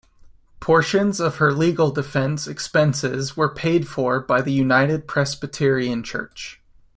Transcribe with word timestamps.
Portions 0.59 1.19
of 1.19 1.35
her 1.35 1.53
legal 1.53 1.91
defense 1.91 2.47
expenses 2.47 3.37
were 3.37 3.53
paid 3.53 3.87
for 3.87 4.19
by 4.19 4.41
the 4.41 4.51
United 4.51 5.07
Presbyterian 5.07 6.01
Church. 6.01 6.59